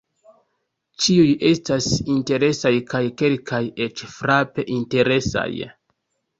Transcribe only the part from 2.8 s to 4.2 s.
kaj kelkaj eĉ